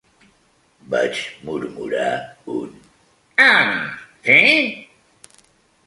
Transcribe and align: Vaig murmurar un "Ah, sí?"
Vaig 0.93 1.19
murmurar 1.49 2.09
un 2.55 2.75
"Ah, 3.47 3.79
sí?" 4.31 4.49